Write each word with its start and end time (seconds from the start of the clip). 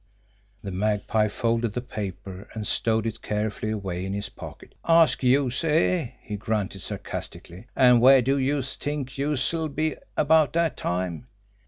The 0.63 0.71
Magpie 0.71 1.27
folded 1.27 1.73
the 1.75 1.81
paper 1.81 2.49
and 2.55 2.65
stowed 2.65 3.05
it 3.05 3.21
carefully 3.21 3.71
away 3.71 4.03
in 4.03 4.13
his 4.15 4.29
pocket. 4.29 4.73
"Ask 4.83 5.21
youse, 5.21 5.63
eh!" 5.63 6.13
he 6.23 6.37
grunted 6.37 6.81
sarcastically. 6.81 7.67
"An' 7.75 7.99
where 7.99 8.23
do 8.23 8.39
youse 8.39 8.75
t'ink 8.75 9.15
youse'll 9.19 9.67
be 9.69 9.97
about 10.17 10.53
dat 10.53 10.75
time?" 10.75 11.27